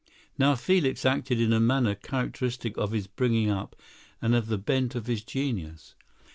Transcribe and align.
Now 0.35 0.55
Felix 0.55 1.05
acted 1.05 1.39
in 1.39 1.53
a 1.53 1.59
manner 1.59 1.93
characteristic 1.93 2.75
of 2.75 2.89
his 2.91 3.05
bringing 3.05 3.51
up 3.51 3.75
and 4.19 4.33
of 4.33 4.47
the 4.47 4.57
bent 4.57 4.95
of 4.95 5.05
his 5.05 5.23
genius. 5.23 5.93